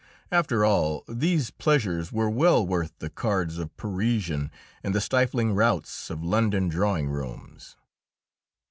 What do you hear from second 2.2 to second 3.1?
well worth the